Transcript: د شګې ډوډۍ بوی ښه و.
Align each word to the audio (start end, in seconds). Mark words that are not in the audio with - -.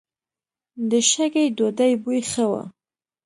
د 0.89 0.91
شګې 1.09 1.45
ډوډۍ 1.57 1.93
بوی 2.03 2.21
ښه 2.31 2.45
و. 2.51 2.53